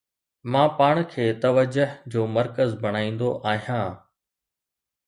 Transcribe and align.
مان 0.53 0.67
پاڻ 0.77 0.95
کي 1.11 1.25
توجه 1.45 1.87
جو 2.15 2.21
مرڪز 2.35 2.69
بڻائيندو 2.83 3.29
آهيان 3.53 3.89